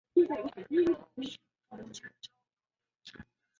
[0.15, 1.37] 这使他成为最有名的共享软件
[1.69, 3.21] 发明者之一。